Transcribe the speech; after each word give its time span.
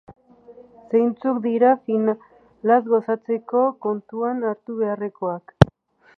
Zeintzuk 0.93 1.41
dira 1.43 1.69
finalaz 1.89 2.81
gozatzeko 2.95 3.65
kontuan 3.89 4.43
hartu 4.53 4.81
beharrekoak? 4.83 5.57